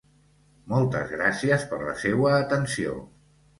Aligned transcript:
Moltes 0.73 1.11
gràcies 1.11 1.67
per 1.75 1.81
la 1.83 1.95
seua 2.07 2.35
atenció. 2.41 2.99